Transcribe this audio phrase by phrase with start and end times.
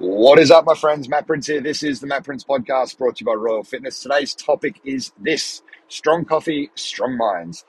[0.00, 1.10] What is up, my friends?
[1.10, 1.60] Matt Prince here.
[1.60, 4.00] This is the Matt Prince podcast brought to you by Royal Fitness.
[4.00, 7.66] Today's topic is this strong coffee, strong minds.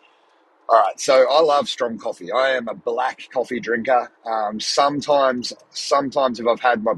[0.69, 2.31] All right, so I love strong coffee.
[2.31, 4.09] I am a black coffee drinker.
[4.25, 6.93] Um, sometimes, sometimes if I've had my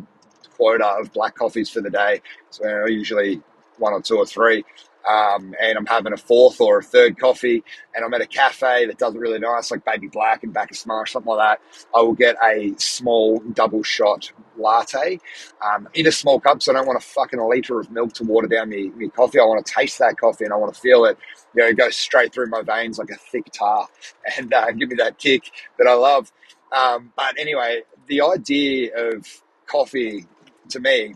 [0.56, 2.22] quota of black coffees for the day,
[2.52, 3.42] so usually
[3.80, 4.64] one or two or three,
[5.10, 7.64] um, and I'm having a fourth or a third coffee,
[7.94, 10.86] and I'm at a cafe that does it really nice, like Baby Black and Bacchus
[10.86, 15.20] Marsh, something like that, I will get a small double shot latte
[15.66, 16.62] um, in a small cup.
[16.62, 19.40] So I don't want a fucking liter of milk to water down my, coffee.
[19.40, 21.18] I want to taste that coffee and I want to feel it,
[21.56, 23.88] you know, go straight through my veins like a thick tar
[24.38, 26.32] and uh, give me that kick that I love.
[26.72, 29.26] Um, but anyway, the idea of
[29.68, 30.26] coffee
[30.70, 31.16] to me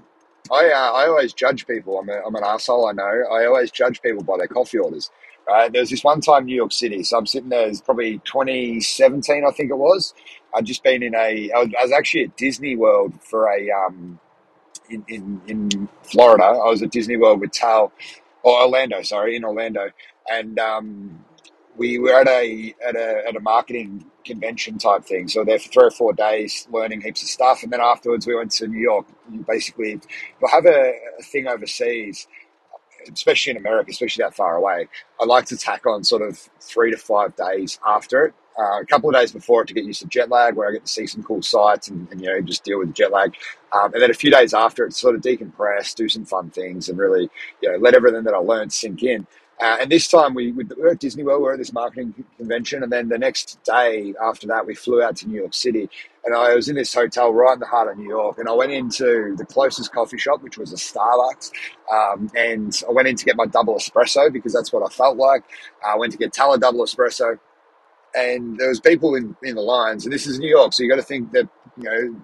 [0.52, 2.00] I uh, I always judge people.
[2.00, 2.88] I'm, a, I'm an asshole.
[2.88, 3.04] I know.
[3.32, 5.12] I always judge people by their coffee orders.
[5.48, 5.72] Right?
[5.72, 7.04] There was this one time New York City.
[7.04, 7.68] So I'm sitting there.
[7.70, 10.14] It's probably 2017, I think it was.
[10.56, 11.52] I'd just been in a.
[11.52, 14.20] I was, was actually at Disney World for a um
[14.90, 16.46] in, in in Florida.
[16.46, 17.92] I was at Disney World with Tal,
[18.44, 19.02] or Orlando.
[19.04, 19.92] Sorry, in Orlando,
[20.32, 21.26] and um
[21.78, 25.28] we were at a at a at a marketing convention type thing.
[25.28, 28.36] So there for three or four days, learning heaps of stuff, and then afterwards we
[28.36, 29.08] went to New York.
[29.32, 30.00] You basically,
[30.40, 32.28] you'll have a, a thing overseas,
[33.12, 34.88] especially in America, especially that far away.
[35.20, 38.34] I like to tack on sort of three to five days after it.
[38.60, 40.72] Uh, a couple of days before it to get used to jet lag, where I
[40.72, 43.36] get to see some cool sights and, and you know just deal with jet lag,
[43.72, 46.90] um, and then a few days after it, sort of decompress, do some fun things,
[46.90, 47.30] and really
[47.62, 49.28] you know let everything that I learned sink in.
[49.60, 52.14] Uh, and this time we, we were at Disney World, we were at this marketing
[52.38, 55.90] convention, and then the next day after that, we flew out to New York City.
[56.26, 58.52] And I was in this hotel right in the heart of New York, and I
[58.52, 61.52] went into the closest coffee shop, which was a Starbucks,
[61.92, 65.18] um, and I went in to get my double espresso because that's what I felt
[65.18, 65.44] like.
[65.84, 67.40] I went to get Tala double espresso,
[68.16, 70.90] and there was people in, in the lines, and this is New York, so you
[70.90, 72.16] got to think that you know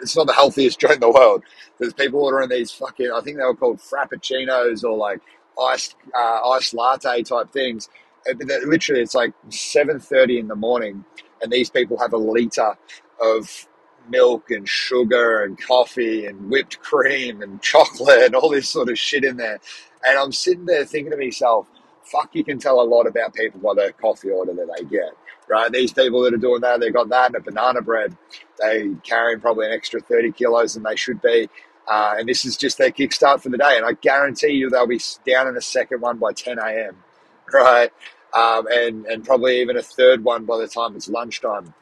[0.00, 1.42] it's not the healthiest joint in the world.
[1.78, 5.20] There's people ordering these fucking, I think they were called frappuccinos or like
[5.60, 7.88] iced uh, iced latte type things.
[8.28, 8.34] Uh,
[8.66, 11.04] literally, it's like seven thirty in the morning,
[11.42, 12.74] and these people have a liter
[13.20, 13.68] of
[14.08, 18.98] milk and sugar and coffee and whipped cream and chocolate and all this sort of
[18.98, 19.60] shit in there.
[20.06, 21.66] And I'm sitting there thinking to myself,
[22.10, 25.12] fuck, you can tell a lot about people by the coffee order that they get
[25.48, 25.70] right?
[25.70, 28.16] These people that are doing that, they've got that and a banana bread.
[28.60, 31.48] They carrying probably an extra 30 kilos than they should be.
[31.88, 33.76] Uh, and this is just their kickstart for the day.
[33.76, 36.96] And I guarantee you they'll be down in a second one by 10 a.m.,
[37.52, 37.90] right?
[38.34, 41.74] Um, and, and probably even a third one by the time it's lunchtime.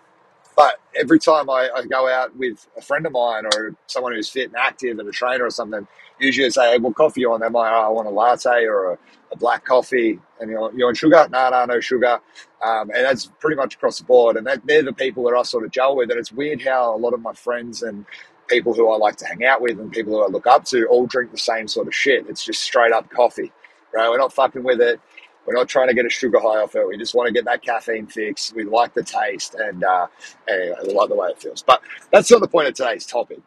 [0.56, 4.28] But every time I, I, go out with a friend of mine or someone who's
[4.28, 5.86] fit and active and a trainer or something,
[6.20, 7.40] usually I say, hey, what coffee you on?
[7.40, 8.98] They might, oh, I want a latte or a,
[9.32, 10.20] a black coffee.
[10.40, 11.26] And you're, you want sugar?
[11.30, 12.20] No, no, no sugar.
[12.64, 14.36] Um, and that's pretty much across the board.
[14.36, 16.10] And that, they're the people that I sort of gel with.
[16.10, 18.06] And it's weird how a lot of my friends and
[18.48, 20.86] people who I like to hang out with and people who I look up to
[20.86, 22.26] all drink the same sort of shit.
[22.28, 23.52] It's just straight up coffee,
[23.92, 24.08] right?
[24.08, 25.00] We're not fucking with it.
[25.46, 26.86] We're not trying to get a sugar high off it.
[26.86, 28.52] We just want to get that caffeine fix.
[28.54, 30.06] We like the taste and uh,
[30.48, 31.62] anyway, we like the way it feels.
[31.62, 33.40] But that's not the point of today's topic.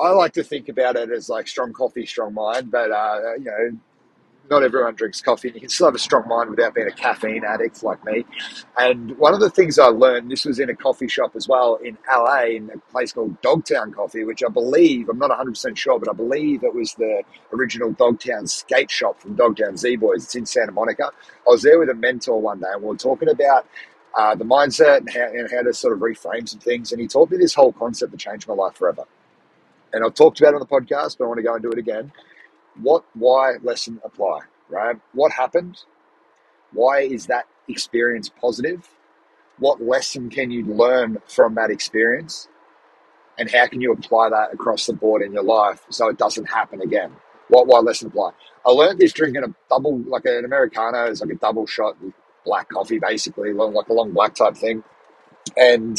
[0.00, 2.70] I like to think about it as like strong coffee, strong mind.
[2.70, 3.78] But uh, you know,
[4.50, 6.92] not everyone drinks coffee, and you can still have a strong mind without being a
[6.92, 8.24] caffeine addict like me.
[8.78, 11.76] And one of the things I learned, this was in a coffee shop as well
[11.76, 15.98] in LA, in a place called Dogtown Coffee, which I believe, I'm not 100% sure,
[15.98, 17.22] but I believe it was the
[17.52, 20.24] original Dogtown skate shop from Dogtown Z Boys.
[20.24, 21.06] It's in Santa Monica.
[21.06, 23.66] I was there with a mentor one day, and we were talking about
[24.16, 26.92] uh, the mindset and how, and how to sort of reframe some things.
[26.92, 29.04] And he taught me this whole concept that changed my life forever.
[29.92, 31.70] And I've talked about it on the podcast, but I want to go and do
[31.70, 32.12] it again
[32.80, 34.96] what, why, lesson, apply, right?
[35.12, 35.82] What happened?
[36.72, 38.88] Why is that experience positive?
[39.58, 42.48] What lesson can you learn from that experience?
[43.38, 46.46] And how can you apply that across the board in your life so it doesn't
[46.46, 47.12] happen again?
[47.48, 48.30] What, why lesson apply?
[48.66, 51.96] I learned this drinking a double, like an Americano is like a double shot
[52.44, 54.82] black coffee, basically, like a long black type thing.
[55.56, 55.98] And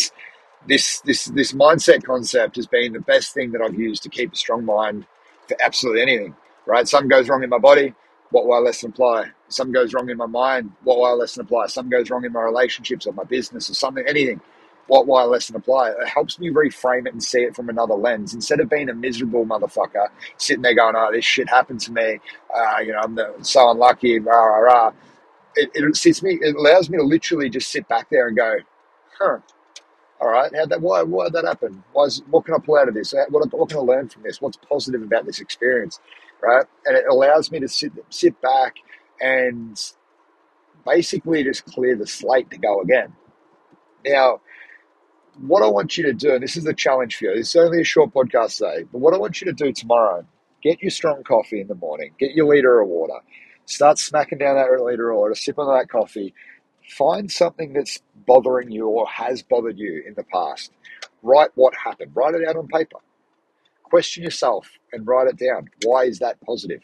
[0.67, 4.33] this this this mindset concept has been the best thing that I've used to keep
[4.33, 5.05] a strong mind
[5.47, 6.35] for absolutely anything
[6.67, 6.87] right?
[6.87, 7.93] Something goes wrong in my body,
[8.31, 9.31] what will I lesson apply?
[9.49, 11.67] Something goes wrong in my mind, what will I lesson apply?
[11.67, 14.41] Something goes wrong in my relationships or my business or something, anything,
[14.87, 15.91] what will I lesson apply?
[15.91, 18.33] It helps me reframe it and see it from another lens.
[18.33, 22.19] Instead of being a miserable motherfucker, sitting there going, oh, this shit happened to me,
[22.55, 24.93] uh, you know, I'm the, so unlucky, rah, rah, rah.
[25.55, 28.55] It, it sits me, it allows me to literally just sit back there and go,
[29.19, 29.39] huh,
[30.21, 31.83] all right, how that why why did that happen?
[31.93, 33.13] Why is, what can I pull out of this?
[33.29, 34.41] What, what can I learn from this?
[34.41, 36.01] What's positive about this experience?
[36.41, 36.65] Right?
[36.85, 38.75] And it allows me to sit sit back
[39.19, 39.79] and
[40.85, 43.13] basically just clear the slate to go again.
[44.05, 44.41] Now,
[45.39, 47.81] what I want you to do, and this is the challenge for you, it's only
[47.81, 50.25] a short podcast today, but what I want you to do tomorrow,
[50.61, 53.19] get your strong coffee in the morning, get your liter of water,
[53.65, 56.33] start smacking down that liter of water, sip on that coffee,
[56.87, 60.71] find something that's bothering you or has bothered you in the past.
[61.23, 62.97] Write what happened, write it out on paper.
[63.89, 65.69] Question yourself and write it down.
[65.83, 66.81] Why is that positive?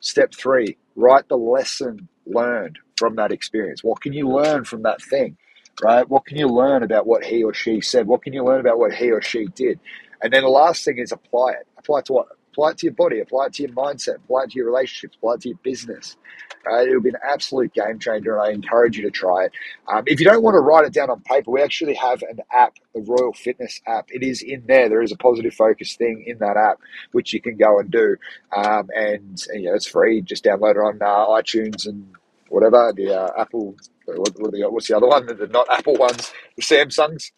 [0.00, 3.84] Step three, write the lesson learned from that experience.
[3.84, 5.36] What can you learn from that thing?
[5.82, 6.08] Right?
[6.08, 8.06] What can you learn about what he or she said?
[8.06, 9.78] What can you learn about what he or she did?
[10.22, 11.66] And then the last thing is apply it.
[11.78, 12.28] Apply it to what?
[12.54, 15.16] Apply it to your body, apply it to your mindset, apply it to your relationships,
[15.16, 16.16] apply it to your business.
[16.64, 16.86] Right?
[16.86, 19.52] It'll be an absolute game changer, and I encourage you to try it.
[19.92, 22.38] Um, if you don't want to write it down on paper, we actually have an
[22.52, 24.06] app, the Royal Fitness app.
[24.10, 24.88] It is in there.
[24.88, 26.78] There is a positive focus thing in that app,
[27.10, 28.16] which you can go and do.
[28.56, 30.22] Um, and, and, you know, it's free.
[30.22, 32.06] Just download it on uh, iTunes and
[32.50, 33.74] whatever, the uh, Apple,
[34.06, 35.26] what, what the, what's the other one?
[35.26, 37.32] The not Apple ones, the Samsungs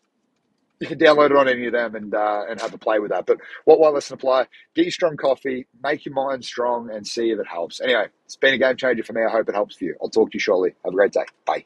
[0.80, 3.10] you can download it on any of them and uh, and have a play with
[3.10, 3.26] that.
[3.26, 4.46] But what one lesson apply?
[4.74, 7.80] Get strong coffee, make your mind strong, and see if it helps.
[7.80, 9.22] Anyway, it's been a game changer for me.
[9.26, 9.96] I hope it helps for you.
[10.02, 10.74] I'll talk to you shortly.
[10.84, 11.24] Have a great day.
[11.46, 11.64] Bye.